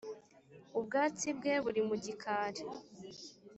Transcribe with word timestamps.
ubwatsi 0.77 1.27
bwe 1.37 1.53
buri 1.63 1.81
mugikari. 1.87 2.61